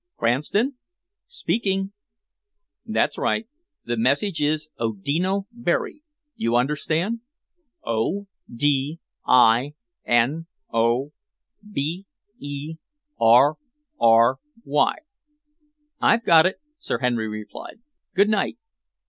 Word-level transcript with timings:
"Cranston?" 0.17 0.77
"Speaking." 1.27 1.91
"That's 2.87 3.19
right. 3.19 3.47
The 3.85 3.97
message 3.97 4.41
is 4.41 4.67
Odino 4.79 5.45
Berry, 5.51 6.01
you 6.35 6.55
understand? 6.55 7.19
O 7.85 8.25
d 8.51 8.97
i 9.27 9.75
n 10.07 10.47
o 10.73 11.11
b 11.71 12.07
e 12.39 12.75
r 13.19 13.57
r 14.01 14.39
y." 14.63 14.95
"I've 16.01 16.25
got 16.25 16.47
it," 16.47 16.59
Sir 16.79 16.97
Henry 16.97 17.27
replied. 17.27 17.79
"Good 18.15 18.29
night!" 18.29 18.57